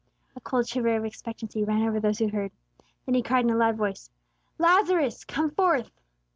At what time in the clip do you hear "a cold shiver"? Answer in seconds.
0.35-0.95